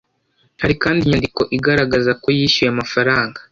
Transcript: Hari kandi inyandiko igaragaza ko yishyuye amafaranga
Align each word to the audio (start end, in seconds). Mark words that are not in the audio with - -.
Hari 0.61 0.75
kandi 0.83 0.99
inyandiko 1.01 1.41
igaragaza 1.57 2.11
ko 2.21 2.27
yishyuye 2.37 2.69
amafaranga 2.71 3.39